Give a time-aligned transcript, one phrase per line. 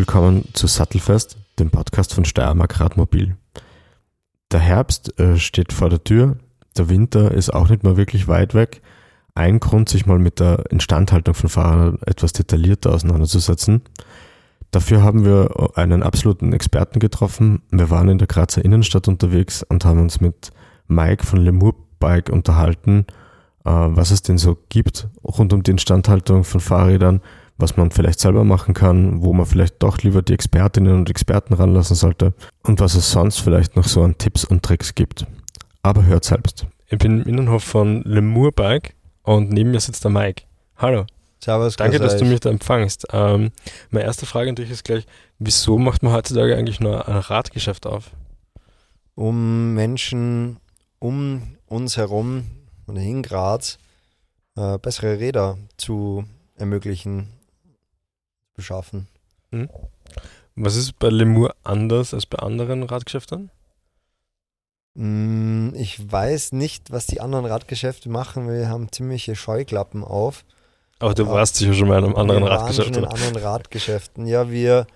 [0.00, 3.36] willkommen zu Sattelfest, dem Podcast von Steiermark Radmobil.
[4.50, 6.38] Der Herbst äh, steht vor der Tür,
[6.78, 8.80] der Winter ist auch nicht mehr wirklich weit weg.
[9.34, 13.82] Ein Grund, sich mal mit der Instandhaltung von Fahrern etwas detaillierter auseinanderzusetzen.
[14.70, 17.60] Dafür haben wir einen absoluten Experten getroffen.
[17.70, 20.50] Wir waren in der Grazer Innenstadt unterwegs und haben uns mit
[20.88, 23.04] Mike von Lemur Bike unterhalten,
[23.66, 27.20] äh, was es denn so gibt rund um die Instandhaltung von Fahrrädern,
[27.60, 31.54] was man vielleicht selber machen kann, wo man vielleicht doch lieber die Expertinnen und Experten
[31.54, 35.26] ranlassen sollte und was es sonst vielleicht noch so an Tipps und Tricks gibt.
[35.82, 36.66] Aber hört selbst.
[36.88, 40.44] Ich bin im Innenhof von Lemur Bike und neben mir sitzt der Mike.
[40.76, 41.04] Hallo.
[41.42, 43.06] Servus, Danke, dass du mich da empfangst.
[43.12, 43.50] Ähm,
[43.90, 45.06] meine erste Frage natürlich ist gleich,
[45.38, 48.10] wieso macht man heutzutage eigentlich nur ein Radgeschäft auf?
[49.14, 50.58] Um Menschen
[50.98, 52.44] um uns herum
[52.86, 53.78] und in Graz
[54.56, 56.24] äh, bessere Räder zu
[56.56, 57.28] ermöglichen,
[58.60, 59.08] beschaffen.
[59.52, 59.68] Hm.
[60.54, 63.50] Was ist bei Lemur anders als bei anderen Radgeschäften?
[64.94, 68.48] Mm, ich weiß nicht, was die anderen Radgeschäfte machen.
[68.48, 70.44] Wir haben ziemliche Scheuklappen auf.
[70.98, 72.96] Aber du warst sicher schon mal in einem anderen Radgeschäft.
[72.96, 74.26] In anderen Radgeschäften.
[74.26, 74.86] Ja, wir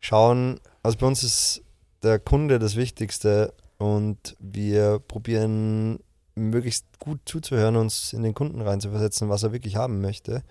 [0.00, 1.62] schauen, also bei uns ist
[2.02, 6.00] der Kunde das Wichtigste und wir probieren
[6.34, 10.42] möglichst gut zuzuhören, uns in den Kunden reinzuversetzen, was er wirklich haben möchte.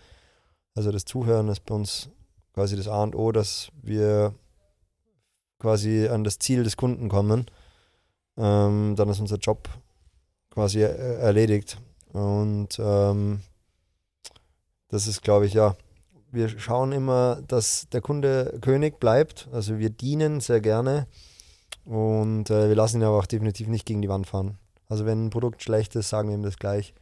[0.75, 2.09] Also das Zuhören ist bei uns
[2.53, 4.33] quasi das A und O, dass wir
[5.59, 7.45] quasi an das Ziel des Kunden kommen.
[8.37, 9.69] Ähm, dann ist unser Job
[10.49, 11.77] quasi erledigt.
[12.13, 13.41] Und ähm,
[14.89, 15.75] das ist, glaube ich, ja,
[16.31, 19.47] wir schauen immer, dass der Kunde König bleibt.
[19.51, 21.07] Also wir dienen sehr gerne
[21.85, 24.57] und äh, wir lassen ihn aber auch definitiv nicht gegen die Wand fahren.
[24.87, 26.93] Also wenn ein Produkt schlecht ist, sagen wir ihm das gleich.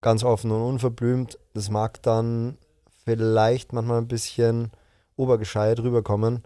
[0.00, 1.38] Ganz offen und unverblümt.
[1.54, 2.58] Das mag dann
[3.04, 4.70] vielleicht manchmal ein bisschen
[5.16, 6.42] obergescheit rüberkommen.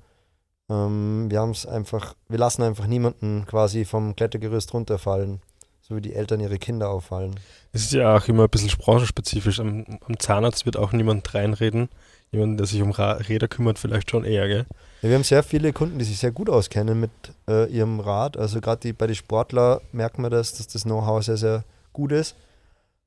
[0.68, 5.40] Ähm, wir haben es einfach, wir lassen einfach niemanden quasi vom Klettergerüst runterfallen
[5.88, 7.34] so wie die Eltern ihre Kinder auffallen.
[7.72, 9.58] Es ist ja auch immer ein bisschen branchenspezifisch.
[9.58, 11.88] Am, am Zahnarzt wird auch niemand reinreden.
[12.30, 14.66] Jemand, der sich um Räder kümmert, vielleicht schon eher, gell?
[15.00, 17.10] Ja, wir haben sehr viele Kunden, die sich sehr gut auskennen mit
[17.48, 18.36] äh, ihrem Rad.
[18.36, 21.64] Also gerade bei den Sportlern merkt man das, dass das Know-how sehr, sehr
[21.94, 22.36] gut ist.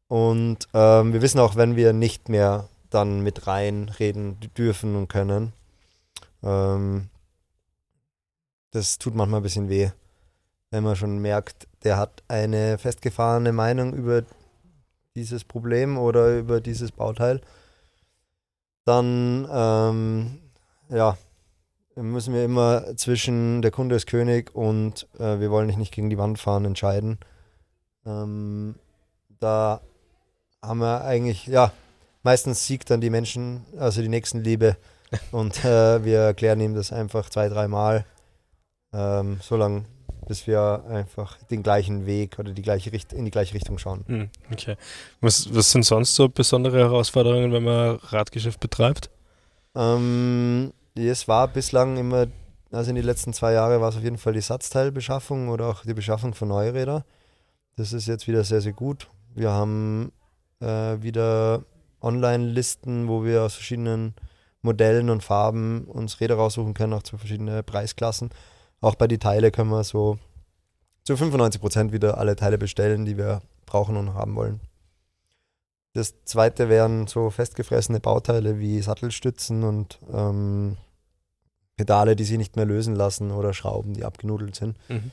[0.07, 5.53] Und ähm, wir wissen auch, wenn wir nicht mehr dann mit reinreden dürfen und können.
[6.43, 7.09] Ähm,
[8.71, 9.89] das tut manchmal ein bisschen weh,
[10.69, 14.23] wenn man schon merkt, der hat eine festgefahrene Meinung über
[15.15, 17.41] dieses Problem oder über dieses Bauteil,
[18.85, 20.39] dann ähm,
[20.89, 21.17] ja,
[21.95, 26.17] müssen wir immer zwischen der Kunde ist König und äh, wir wollen nicht gegen die
[26.17, 27.19] Wand fahren entscheiden.
[28.05, 28.75] Ähm,
[29.39, 29.81] da
[30.61, 31.71] haben wir eigentlich, ja,
[32.23, 34.77] meistens siegt dann die Menschen, also die Nächstenliebe
[35.31, 38.05] und äh, wir erklären ihm das einfach zwei, dreimal,
[38.93, 39.85] ähm, solange
[40.27, 44.05] bis wir einfach den gleichen Weg oder die gleiche Richt in die gleiche Richtung schauen.
[44.07, 44.77] Hm, okay.
[45.19, 49.09] Was, was sind sonst so besondere Herausforderungen, wenn man Radgeschäft betreibt?
[49.75, 52.27] Ähm, es war bislang immer,
[52.71, 55.83] also in den letzten zwei Jahren war es auf jeden Fall die Satzteilbeschaffung oder auch
[55.83, 57.03] die Beschaffung von Neurädern.
[57.75, 59.09] Das ist jetzt wieder sehr, sehr gut.
[59.33, 60.11] Wir haben
[60.61, 61.63] äh, wieder
[62.01, 64.15] Online-Listen, wo wir aus verschiedenen
[64.61, 68.29] Modellen und Farben uns Räder raussuchen können, auch zu verschiedenen Preisklassen.
[68.79, 70.17] Auch bei den Teile können wir so
[71.03, 74.59] zu 95% wieder alle Teile bestellen, die wir brauchen und haben wollen.
[75.93, 80.77] Das zweite wären so festgefressene Bauteile wie Sattelstützen und ähm,
[81.75, 84.77] Pedale, die sich nicht mehr lösen lassen oder Schrauben, die abgenudelt sind.
[84.87, 85.11] Mhm.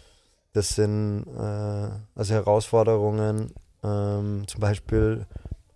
[0.53, 3.52] Das sind äh, also Herausforderungen,
[3.82, 5.26] ähm, zum Beispiel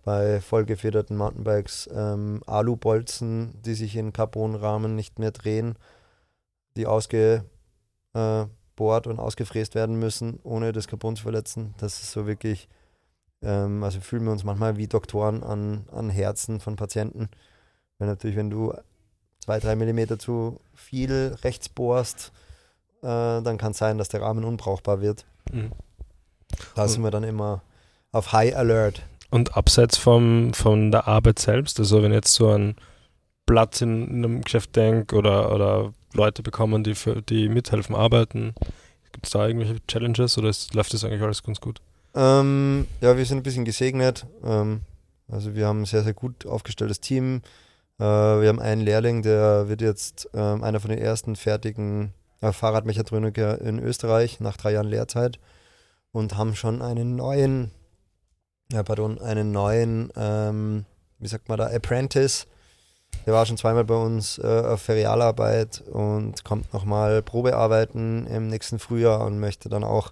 [0.03, 5.77] bei vollgefederten Mountainbikes ähm, Alubolzen, die sich in Carbonrahmen nicht mehr drehen,
[6.75, 7.45] die ausge
[8.13, 8.45] äh,
[8.75, 11.73] und ausgefräst werden müssen, ohne das Carbon zu verletzen.
[11.77, 12.67] Das ist so wirklich,
[13.41, 17.29] ähm, also fühlen wir uns manchmal wie Doktoren an, an Herzen von Patienten.
[17.97, 18.73] Weil natürlich, wenn du
[19.39, 22.33] zwei, drei Millimeter zu viel rechts bohrst,
[23.03, 25.25] äh, dann kann es sein, dass der Rahmen unbrauchbar wird.
[25.51, 25.71] Mhm.
[26.75, 27.61] Da sind wir dann immer
[28.11, 29.03] auf High Alert.
[29.33, 32.75] Und abseits vom, von der Arbeit selbst, also wenn jetzt so ein
[33.47, 38.53] Platz in, in einem Geschäft denkt oder, oder Leute bekommen, die, für, die mithelfen, arbeiten?
[39.11, 41.81] Gibt es da irgendwelche Challenges oder ist, läuft das eigentlich alles ganz gut?
[42.13, 44.27] Ähm, ja, wir sind ein bisschen gesegnet.
[44.43, 44.81] Ähm,
[45.27, 47.41] also wir haben ein sehr, sehr gut aufgestelltes Team.
[47.97, 52.51] Äh, wir haben einen Lehrling, der wird jetzt ähm, einer von den ersten fertigen äh,
[52.51, 55.39] Fahrradmechatroniker in Österreich nach drei Jahren Lehrzeit
[56.11, 57.71] und haben schon einen neuen,
[58.71, 60.85] ja, pardon, einen neuen, ähm,
[61.19, 62.47] wie sagt man da, Apprentice
[63.25, 68.79] Der war schon zweimal bei uns äh, auf Ferialarbeit und kommt nochmal Probearbeiten im nächsten
[68.79, 70.11] Frühjahr und möchte dann auch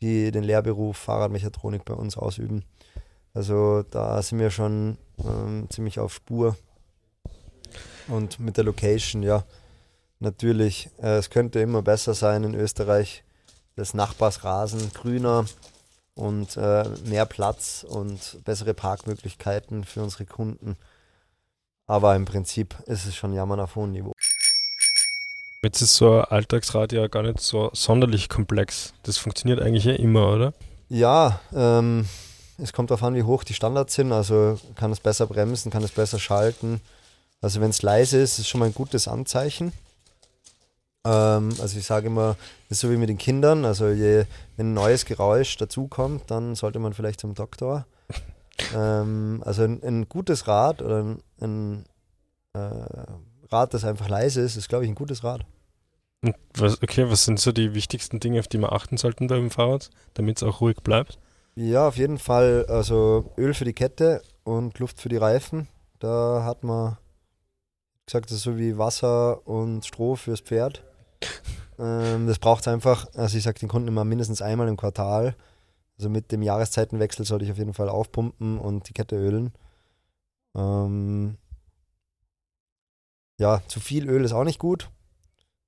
[0.00, 2.64] die, den Lehrberuf Fahrradmechatronik bei uns ausüben.
[3.34, 6.56] Also da sind wir schon ähm, ziemlich auf Spur.
[8.08, 9.44] Und mit der Location, ja,
[10.18, 13.22] natürlich, äh, es könnte immer besser sein in Österreich.
[13.76, 15.44] Das Nachbarsrasen grüner
[16.14, 20.76] und äh, mehr Platz und bessere Parkmöglichkeiten für unsere Kunden.
[21.86, 24.12] Aber im Prinzip ist es schon Jammern auf hohem Niveau.
[25.62, 28.94] Jetzt ist so ein Alltagsrad ja gar nicht so sonderlich komplex.
[29.02, 30.54] Das funktioniert eigentlich ja immer, oder?
[30.88, 32.06] Ja, ähm,
[32.58, 34.12] es kommt darauf an, wie hoch die Standards sind.
[34.12, 36.80] Also kann es besser bremsen, kann es besser schalten.
[37.42, 39.72] Also wenn es leise ist, ist schon mal ein gutes Anzeichen.
[41.04, 42.36] Ähm, also ich sage immer,
[42.68, 43.64] das ist so wie mit den Kindern.
[43.64, 44.24] Also je,
[44.56, 47.86] wenn ein neues Geräusch dazukommt, dann sollte man vielleicht zum Doktor.
[48.74, 51.84] ähm, also ein, ein, gutes Rad oder ein, ein
[52.54, 53.06] äh,
[53.50, 55.44] Rad, das einfach leise ist, ist, glaube ich, ein gutes Rad.
[56.54, 59.88] Was, okay, was sind so die wichtigsten Dinge, auf die wir achten sollten beim Fahrrad,
[60.14, 61.18] damit es auch ruhig bleibt?
[61.54, 62.66] Ja, auf jeden Fall.
[62.68, 65.68] Also Öl für die Kette und Luft für die Reifen.
[65.98, 66.98] Da hat man
[68.04, 70.82] gesagt, das ist so wie Wasser und Stroh fürs Pferd.
[71.80, 73.08] Ähm, das braucht es einfach.
[73.14, 75.34] Also ich sage den Kunden immer mindestens einmal im Quartal.
[75.98, 79.52] Also mit dem Jahreszeitenwechsel sollte ich auf jeden Fall aufpumpen und die Kette ölen.
[80.54, 81.36] Ähm,
[83.38, 84.90] ja, zu viel Öl ist auch nicht gut.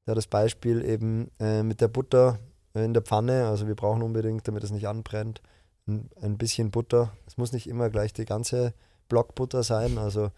[0.07, 2.39] Ja, das Beispiel eben äh, mit der Butter
[2.75, 3.47] in der Pfanne.
[3.47, 5.43] Also wir brauchen unbedingt, damit es nicht anbrennt,
[5.87, 7.13] ein, ein bisschen Butter.
[7.27, 8.75] Es muss nicht immer gleich die ganze
[9.09, 9.99] Blockbutter sein.
[9.99, 10.31] Also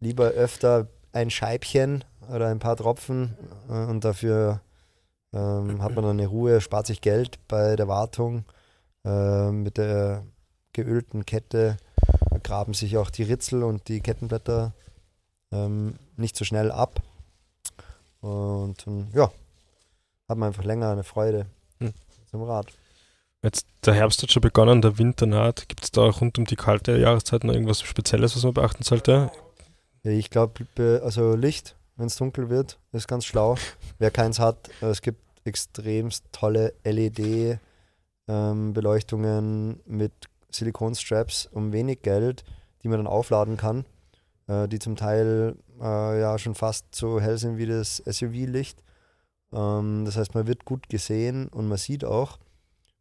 [0.00, 3.36] lieber öfter ein Scheibchen oder ein paar Tropfen
[3.68, 4.60] äh, und dafür
[5.32, 8.44] ähm, hat man dann eine Ruhe, spart sich Geld bei der Wartung.
[9.04, 10.24] Äh, mit der
[10.72, 11.76] geölten Kette
[12.42, 14.72] graben sich auch die Ritzel und die Kettenblätter
[15.52, 17.02] ähm, nicht so schnell ab.
[18.20, 19.30] Und ähm, ja,
[20.28, 21.46] hat man einfach länger eine Freude
[21.80, 21.92] hm.
[22.30, 22.66] zum Rad.
[23.42, 25.68] Jetzt der Herbst hat schon begonnen, der Winter naht.
[25.68, 29.32] Gibt es da rund um die kalte Jahreszeit noch irgendwas Spezielles, was man beachten sollte?
[30.04, 30.64] Ich glaube,
[31.04, 33.56] also Licht, wenn es dunkel wird, ist ganz schlau.
[33.98, 40.12] Wer keins hat, äh, es gibt extremst tolle LED-Beleuchtungen ähm, mit
[40.50, 42.44] Silikonstraps um wenig Geld,
[42.82, 43.86] die man dann aufladen kann,
[44.46, 48.82] äh, die zum Teil äh, ja schon fast so hell sind wie das SUV-Licht.
[49.52, 52.38] Ähm, das heißt, man wird gut gesehen und man sieht auch.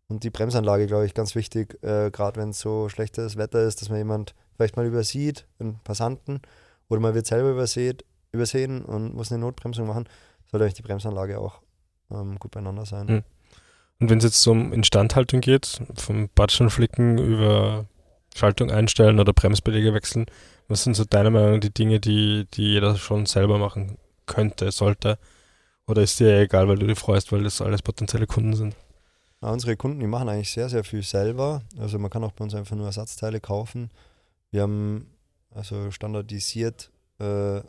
[0.08, 3.82] Und die Bremsanlage, glaube ich, ganz wichtig, äh, gerade wenn es so schlechtes Wetter ist,
[3.82, 6.42] dass man jemand vielleicht mal übersieht, einen Passanten
[6.90, 10.08] oder man wird selber übersät, übersehen und muss eine Notbremsung machen,
[10.50, 11.62] sollte eigentlich die Bremsanlage auch
[12.12, 13.08] ähm, gut beieinander sein.
[13.08, 13.24] Hm.
[14.00, 17.86] Und wenn es jetzt um Instandhaltung geht, vom Batschen flicken über
[18.36, 20.26] Schaltung einstellen oder Bremsbeläge wechseln,
[20.68, 24.72] was sind so deiner Meinung nach die Dinge, die, die jeder schon selber machen könnte,
[24.72, 25.20] sollte?
[25.86, 28.76] Oder ist dir egal, weil du dich freust, weil das alles potenzielle Kunden sind?
[29.42, 31.62] Ja, unsere Kunden, die machen eigentlich sehr, sehr viel selber.
[31.78, 33.92] Also man kann auch bei uns einfach nur Ersatzteile kaufen.
[34.52, 35.08] Wir haben
[35.54, 37.62] also standardisiert äh,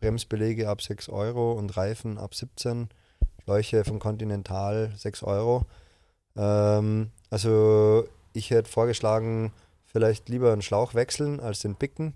[0.00, 2.88] Bremsbeläge ab 6 Euro und Reifen ab 17.
[3.42, 5.66] Schläuche von Continental 6 Euro.
[6.36, 9.52] Ähm, also ich hätte vorgeschlagen,
[9.84, 12.14] vielleicht lieber einen Schlauch wechseln als den Bicken,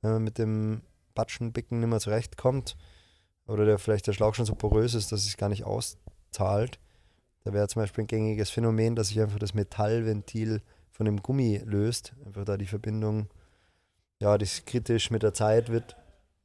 [0.00, 0.82] wenn man mit dem
[1.14, 2.76] Batschenbicken nicht mehr zurechtkommt.
[3.46, 6.78] Oder der vielleicht der Schlauch schon so porös ist, dass es gar nicht auszahlt.
[7.44, 11.60] Da wäre zum Beispiel ein gängiges Phänomen, dass sich einfach das Metallventil von dem Gummi
[11.64, 12.12] löst.
[12.24, 13.28] Einfach da die Verbindung
[14.22, 15.96] ja, das kritisch mit der Zeit, wird,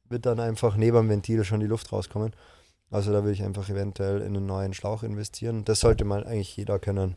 [0.10, 2.34] wird dann einfach neben dem Ventil schon die Luft rauskommen.
[2.90, 5.66] Also da würde ich einfach eventuell in einen neuen Schlauch investieren.
[5.66, 7.16] Das sollte mal eigentlich jeder können.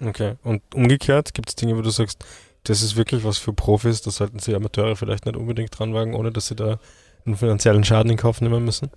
[0.00, 2.24] Okay, und umgekehrt gibt es Dinge, wo du sagst,
[2.64, 6.14] das ist wirklich was für Profis, da sollten sich Amateure vielleicht nicht unbedingt dran wagen,
[6.14, 6.78] ohne dass sie da
[7.24, 8.90] einen finanziellen Schaden in Kauf nehmen müssen?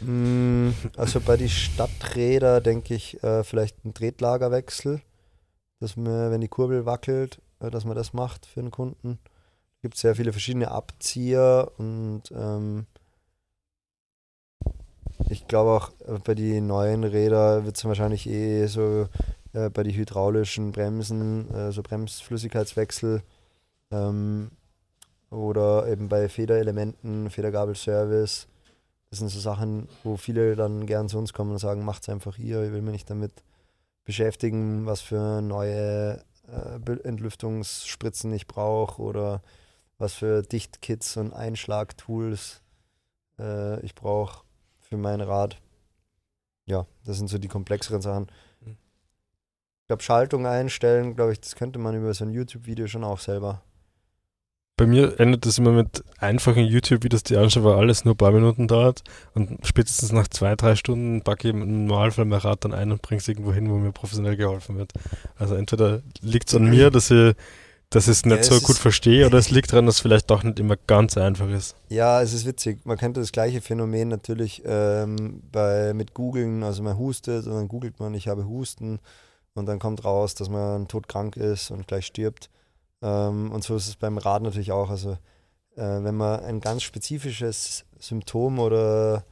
[0.00, 5.02] Mm, also bei den Stadträdern denke ich äh, vielleicht ein Tretlagerwechsel,
[5.80, 9.18] dass man, wenn die Kurbel wackelt, äh, dass man das macht für den Kunden
[9.84, 12.86] gibt sehr viele verschiedene Abzieher und ähm,
[15.28, 19.08] ich glaube auch äh, bei den neuen Rädern wird es wahrscheinlich eh so
[19.52, 23.22] äh, bei den hydraulischen Bremsen, äh, so Bremsflüssigkeitswechsel
[23.90, 24.52] ähm,
[25.28, 28.46] oder eben bei Federelementen, Federgabelservice.
[29.10, 32.08] Das sind so Sachen, wo viele dann gern zu uns kommen und sagen, macht es
[32.08, 33.32] einfach hier, ich will mich nicht damit
[34.06, 39.42] beschäftigen, was für neue äh, Entlüftungsspritzen ich brauche oder
[39.98, 42.60] was für Dichtkits und Einschlagtools
[43.38, 44.44] äh, ich brauche
[44.80, 45.60] für mein Rad.
[46.66, 48.26] Ja, das sind so die komplexeren Sachen.
[48.60, 48.76] Mhm.
[49.82, 53.18] Ich glaube, Schaltung einstellen, glaube ich, das könnte man über so ein YouTube-Video schon auch
[53.18, 53.62] selber.
[54.76, 58.32] bei mir endet das immer mit einfachen YouTube-Videos, die anschauen, weil alles nur ein paar
[58.32, 59.02] Minuten dauert.
[59.34, 63.02] Und spätestens nach zwei, drei Stunden packe ich im Normalfall mein Rad dann ein und
[63.02, 64.92] bringe es irgendwo hin, wo mir professionell geholfen wird.
[65.36, 67.36] Also entweder liegt es an mir, dass ich,
[67.90, 70.30] dass ich es nicht ja, so gut verstehe, oder es liegt daran, dass es vielleicht
[70.30, 71.76] doch nicht immer ganz einfach ist.
[71.88, 72.84] Ja, es ist witzig.
[72.84, 76.62] Man kennt das gleiche Phänomen natürlich ähm, bei, mit Googlen.
[76.62, 79.00] Also man hustet und dann googelt man, ich habe Husten.
[79.54, 82.50] Und dann kommt raus, dass man todkrank ist und gleich stirbt.
[83.02, 84.90] Ähm, und so ist es beim Rad natürlich auch.
[84.90, 85.12] Also
[85.76, 89.24] äh, wenn man ein ganz spezifisches Symptom oder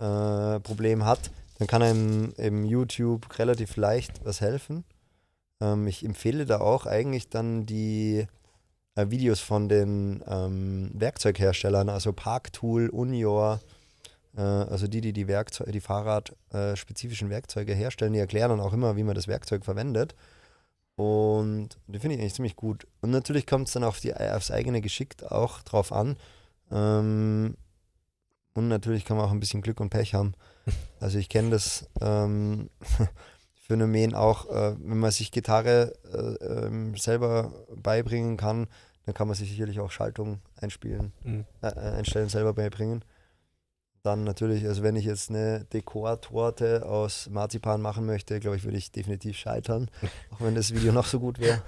[0.00, 4.84] äh, Problem hat, dann kann einem im YouTube relativ leicht was helfen.
[5.60, 8.26] Ähm, ich empfehle da auch eigentlich dann die
[8.94, 13.60] äh, Videos von den ähm, Werkzeugherstellern, also Parktool, Unior,
[14.36, 18.96] äh, also die, die die, Werkzeug, die Fahrradspezifischen Werkzeuge herstellen, die erklären dann auch immer,
[18.96, 20.14] wie man das Werkzeug verwendet.
[20.96, 22.86] Und die finde ich eigentlich ziemlich gut.
[23.00, 26.16] Und natürlich kommt es dann auf die, aufs eigene Geschick auch drauf an.
[26.70, 27.56] Ähm,
[28.52, 30.34] und natürlich kann man auch ein bisschen Glück und Pech haben.
[31.00, 32.68] Also ich kenne das ähm,
[33.70, 38.66] Phänomen auch, äh, wenn man sich Gitarre äh, äh, selber beibringen kann,
[39.06, 41.44] dann kann man sich sicherlich auch Schaltung einspielen, mhm.
[41.62, 43.04] Äh, äh, einstellen, selber beibringen.
[44.02, 48.76] Dann natürlich, also wenn ich jetzt eine Dekortorte aus Marzipan machen möchte, glaube ich, würde
[48.76, 49.88] ich definitiv scheitern,
[50.32, 51.62] auch wenn das Video noch so gut wäre.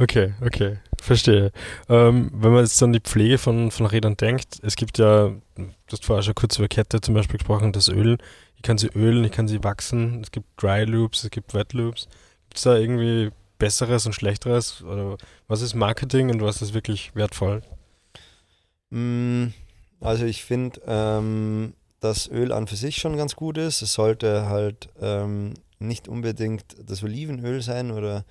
[0.00, 1.50] Okay, okay, verstehe.
[1.88, 5.70] Ähm, wenn man jetzt an die Pflege von, von Rädern denkt, es gibt ja, du
[5.90, 8.18] hast vorher schon kurz über Kette zum Beispiel gesprochen, das Öl.
[8.62, 10.20] Ich kann sie ölen, ich kann sie wachsen.
[10.22, 12.06] Es gibt Dry Loops, es gibt Wet Loops.
[12.44, 14.84] Gibt es da irgendwie besseres und schlechteres?
[14.84, 17.62] Oder was ist Marketing und was ist wirklich wertvoll?
[18.90, 19.46] Mm,
[19.98, 23.82] also ich finde, ähm, dass Öl an für sich schon ganz gut ist.
[23.82, 28.24] Es sollte halt ähm, nicht unbedingt das Olivenöl sein oder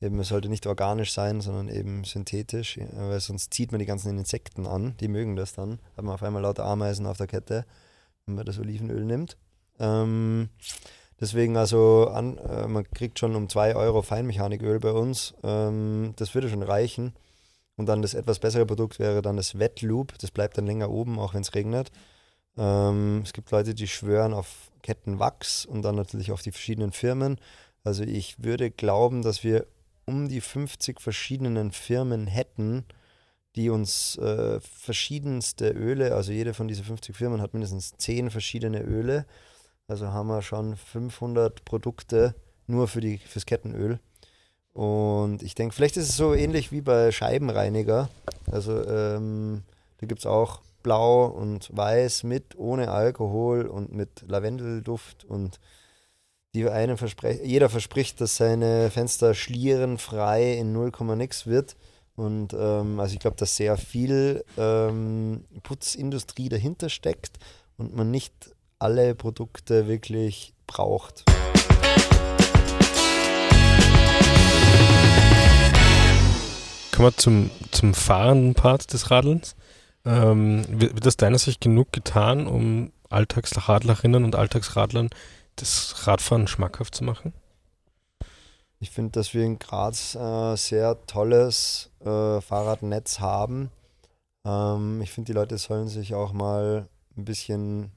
[0.00, 4.18] eben es sollte nicht organisch sein, sondern eben synthetisch, weil sonst zieht man die ganzen
[4.18, 4.96] Insekten an.
[4.98, 5.78] Die mögen das dann.
[5.96, 7.64] Hat man auf einmal lauter Ameisen auf der Kette,
[8.24, 9.36] wenn man das Olivenöl nimmt.
[9.78, 10.48] Ähm,
[11.20, 15.34] deswegen also, an, äh, man kriegt schon um 2 Euro Feinmechaniköl bei uns.
[15.42, 17.14] Ähm, das würde schon reichen.
[17.76, 20.18] Und dann das etwas bessere Produkt wäre dann das Wet Loop.
[20.18, 21.90] Das bleibt dann länger oben, auch wenn es regnet.
[22.56, 27.38] Ähm, es gibt Leute, die schwören auf Kettenwachs und dann natürlich auf die verschiedenen Firmen.
[27.84, 29.66] Also ich würde glauben, dass wir
[30.06, 32.84] um die 50 verschiedenen Firmen hätten,
[33.56, 38.82] die uns äh, verschiedenste Öle, also jede von diesen 50 Firmen hat mindestens 10 verschiedene
[38.82, 39.26] Öle.
[39.88, 42.34] Also haben wir schon 500 Produkte
[42.66, 44.00] nur für fürs Kettenöl.
[44.72, 48.10] Und ich denke, vielleicht ist es so ähnlich wie bei Scheibenreiniger.
[48.50, 49.62] Also ähm,
[49.98, 55.58] da gibt es auch blau und weiß mit, ohne Alkohol und mit Lavendelduft und
[56.54, 61.76] die einen versprechen, jeder verspricht, dass seine Fenster schlierenfrei in 0, nix wird.
[62.14, 67.38] Und ähm, also ich glaube, dass sehr viel ähm, Putzindustrie dahinter steckt
[67.76, 71.24] und man nicht alle Produkte wirklich braucht.
[76.92, 79.54] Kommen wir zum, zum fahrenden Part des Radelns.
[80.04, 85.10] Ähm, wird aus deiner Sicht genug getan, um Alltagsradlerinnen und Alltagsradlern
[85.56, 87.32] das Radfahren schmackhaft zu machen?
[88.78, 93.70] Ich finde, dass wir in Graz äh, sehr tolles äh, Fahrradnetz haben.
[94.44, 97.90] Ähm, ich finde, die Leute sollen sich auch mal ein bisschen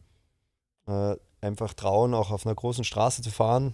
[0.89, 3.73] äh, einfach trauen, auch auf einer großen Straße zu fahren.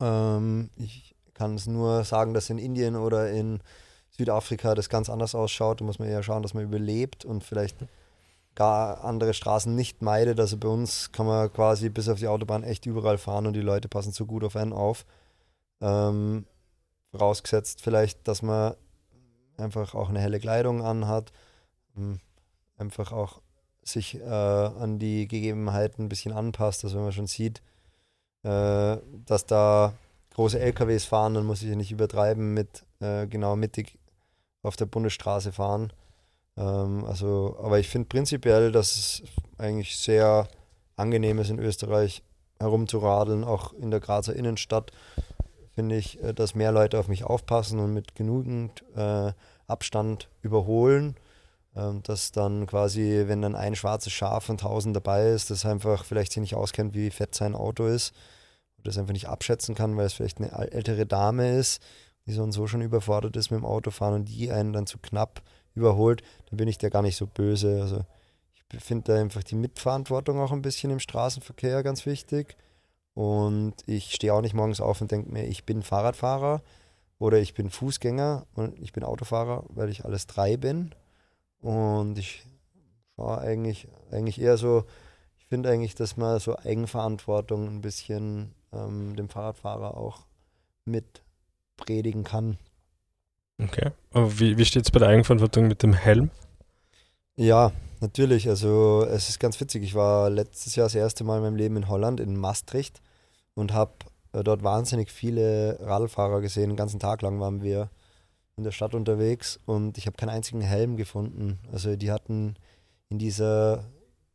[0.00, 3.60] Ähm, ich kann es nur sagen, dass in Indien oder in
[4.10, 5.80] Südafrika das ganz anders ausschaut.
[5.80, 7.76] Da muss man eher schauen, dass man überlebt und vielleicht
[8.54, 10.40] gar andere Straßen nicht meidet.
[10.40, 13.60] Also bei uns kann man quasi bis auf die Autobahn echt überall fahren und die
[13.60, 15.04] Leute passen so gut auf einen auf.
[15.80, 16.46] Ähm,
[17.12, 18.74] vorausgesetzt vielleicht, dass man
[19.56, 21.32] einfach auch eine helle Kleidung anhat,
[21.96, 22.18] ähm,
[22.76, 23.40] einfach auch
[23.88, 26.84] sich äh, an die Gegebenheiten ein bisschen anpasst.
[26.84, 27.62] Also wenn man schon sieht,
[28.42, 29.94] äh, dass da
[30.34, 33.98] große LKWs fahren, dann muss ich nicht übertreiben mit äh, genau mittig
[34.62, 35.92] auf der Bundesstraße fahren.
[36.56, 39.22] Ähm, also, aber ich finde prinzipiell, dass es
[39.56, 40.48] eigentlich sehr
[40.96, 42.22] angenehm ist, in Österreich
[42.60, 44.92] herumzuradeln, auch in der Grazer Innenstadt
[45.78, 49.32] finde ich, äh, dass mehr Leute auf mich aufpassen und mit genügend äh,
[49.68, 51.14] Abstand überholen.
[51.76, 56.04] Ähm, dass dann quasi, wenn dann ein schwarzes Schaf von tausend dabei ist, das einfach
[56.04, 58.14] vielleicht sich nicht auskennt, wie fett sein Auto ist,
[58.78, 61.82] oder das einfach nicht abschätzen kann, weil es vielleicht eine ältere Dame ist,
[62.26, 64.98] die so und so schon überfordert ist mit dem Autofahren und die einen dann zu
[64.98, 65.42] knapp
[65.74, 67.80] überholt, dann bin ich da gar nicht so böse.
[67.82, 68.04] Also
[68.72, 72.56] ich finde da einfach die Mitverantwortung auch ein bisschen im Straßenverkehr ganz wichtig.
[73.14, 76.62] Und ich stehe auch nicht morgens auf und denke mir, ich bin Fahrradfahrer,
[77.18, 80.94] oder ich bin Fußgänger und ich bin Autofahrer, weil ich alles drei bin.
[81.60, 82.44] Und ich
[83.16, 84.84] schaue eigentlich, eigentlich eher so,
[85.38, 90.20] ich finde eigentlich, dass man so Eigenverantwortung ein bisschen ähm, dem Fahrradfahrer auch
[90.84, 91.22] mit
[91.76, 92.58] predigen kann.
[93.60, 93.90] Okay.
[94.12, 96.30] Aber wie, wie steht es bei der Eigenverantwortung mit dem Helm?
[97.36, 98.48] Ja, natürlich.
[98.48, 99.82] Also es ist ganz witzig.
[99.82, 103.00] Ich war letztes Jahr das erste Mal in meinem Leben in Holland, in Maastricht
[103.54, 103.92] und habe
[104.32, 106.70] äh, dort wahnsinnig viele Radfahrer gesehen.
[106.70, 107.90] Den ganzen Tag lang waren wir
[108.58, 111.58] in der Stadt unterwegs und ich habe keinen einzigen Helm gefunden.
[111.72, 112.56] Also die hatten
[113.08, 113.84] in dieser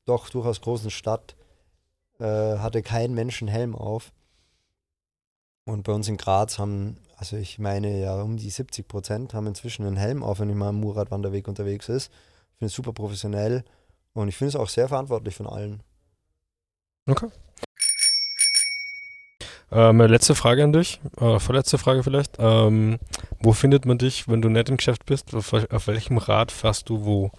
[0.06, 1.36] doch durchaus großen Stadt
[2.20, 4.12] äh, hatte kein Mensch einen Helm auf.
[5.65, 9.48] Und bei uns in Graz haben, also ich meine ja um die 70 Prozent haben
[9.48, 12.12] inzwischen einen Helm auf, wenn ich mal am Murat-Wanderweg unterwegs ist.
[12.53, 13.63] Ich finde es super professionell
[14.13, 15.84] und ich finde es auch sehr verantwortlich von allen.
[17.08, 17.27] Okay.
[19.74, 22.36] Äh, meine letzte Frage an dich, äh, vorletzte Frage vielleicht.
[22.38, 23.00] Ähm,
[23.39, 25.34] wo findet man dich, wenn du nicht im Geschäft bist?
[25.34, 27.32] Auf, auf welchem Rad fährst du wo?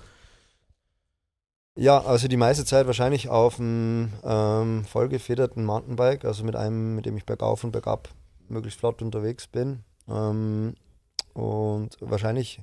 [1.76, 7.06] Ja, also die meiste Zeit wahrscheinlich auf einem ähm, vollgefederten Mountainbike, also mit einem, mit
[7.06, 8.08] dem ich bergauf und bergab
[8.48, 9.84] möglichst flott unterwegs bin.
[10.08, 10.74] Ähm,
[11.34, 12.60] und wahrscheinlich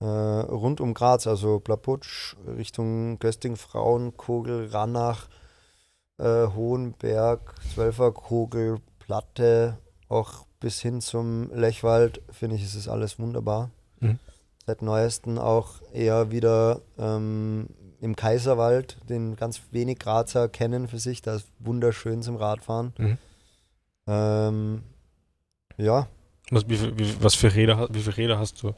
[0.00, 5.28] äh, rund um Graz, also Plaputsch, Richtung Gösting, Frauenkogel, Rannach,
[6.18, 9.76] äh, Hohenberg, Zwölferkogel, Platte,
[10.08, 13.70] auch bis hin zum Lechwald, finde ich, ist es alles wunderbar.
[13.98, 14.20] Mhm.
[14.64, 17.66] Seit neuesten auch eher wieder ähm,
[18.00, 21.22] im Kaiserwald, den ganz wenig Grazer kennen für sich.
[21.22, 22.92] Da ist wunderschön zum Radfahren.
[22.98, 23.18] Mhm.
[24.06, 24.82] Ähm,
[25.76, 26.06] ja.
[26.52, 28.74] Was, wie, wie, was für Räder, wie viele Räder hast du?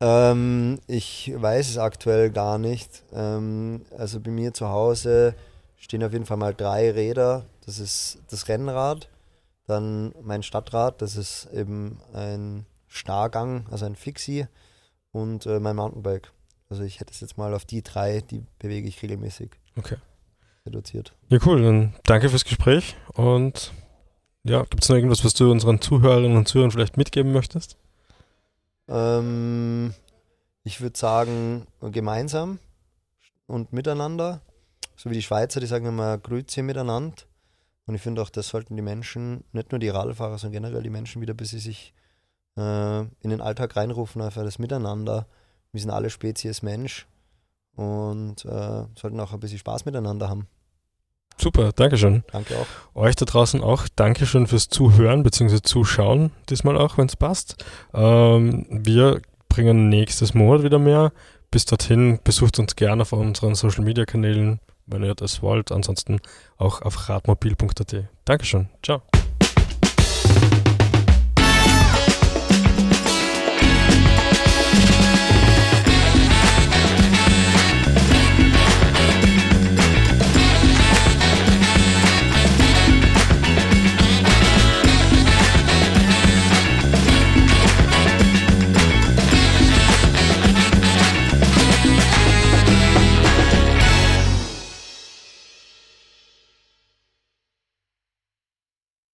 [0.00, 3.02] Ähm, ich weiß es aktuell gar nicht.
[3.12, 5.34] Ähm, also bei mir zu Hause
[5.76, 7.44] stehen auf jeden Fall mal drei Räder.
[7.66, 9.10] Das ist das Rennrad,
[9.66, 14.46] dann mein Stadtrad, das ist eben ein Starrgang, also ein Fixie
[15.12, 16.32] und äh, mein Mountainbike.
[16.68, 19.50] Also ich hätte es jetzt mal auf die drei, die bewege ich regelmäßig.
[19.76, 19.96] Okay.
[20.64, 21.12] Reduziert.
[21.28, 21.62] Ja, cool.
[21.62, 23.72] Dann danke fürs Gespräch und
[24.42, 27.76] ja, gibt es noch irgendwas, was du unseren Zuhörerinnen und Zuhörern vielleicht mitgeben möchtest?
[28.88, 29.94] Ähm,
[30.62, 32.58] ich würde sagen, gemeinsam
[33.46, 34.40] und miteinander.
[34.96, 37.16] So wie die Schweizer, die sagen immer Grüezi miteinander.
[37.86, 40.90] Und ich finde auch, das sollten die Menschen, nicht nur die Radfahrer, sondern generell die
[40.90, 41.94] Menschen wieder, bis sie sich
[42.56, 45.26] äh, in den Alltag reinrufen, einfach das Miteinander.
[45.72, 47.06] Wir sind alle Spezies Mensch
[47.76, 50.48] und äh, sollten auch ein bisschen Spaß miteinander haben.
[51.38, 52.24] Super, Dankeschön.
[52.32, 52.66] Danke auch.
[52.94, 55.60] Euch da draußen auch Dankeschön fürs Zuhören bzw.
[55.60, 57.64] Zuschauen, diesmal auch, wenn es passt.
[57.92, 61.12] Ähm, wir bringen nächstes Monat wieder mehr.
[61.50, 65.72] Bis dorthin besucht uns gerne auf unseren Social Media Kanälen wenn ihr das wollt.
[65.72, 66.20] Ansonsten
[66.56, 68.04] auch auf radmobil.at.
[68.24, 68.68] Dankeschön.
[68.82, 69.02] Ciao.